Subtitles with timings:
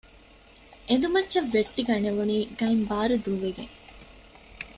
[0.91, 3.75] އެނދު މައްޗަށް ވެއްޓިގަނެވުނީ ގައިން ބާރު ދޫވެގެން